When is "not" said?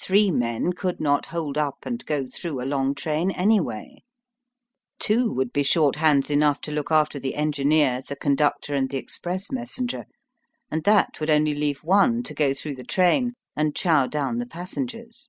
1.00-1.26